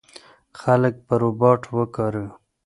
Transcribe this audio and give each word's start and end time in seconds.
خلک 0.61 0.93
به 1.07 1.15
روباټ 1.21 1.61
وکاروي. 1.77 2.29